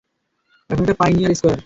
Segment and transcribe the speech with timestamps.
[0.69, 1.59] এখন এটা pioneer square.